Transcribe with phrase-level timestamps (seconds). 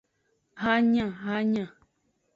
[0.63, 1.65] Hanyahanya.